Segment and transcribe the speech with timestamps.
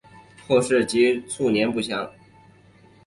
[0.47, 2.11] 后事及卒年不详。